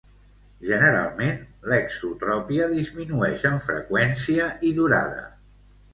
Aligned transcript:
Generalment, 0.69 1.35
l'exotropia 1.73 2.71
disminueix 2.73 3.47
en 3.53 3.61
freqüència 3.67 4.49
i 4.71 4.77
durada. 4.83 5.21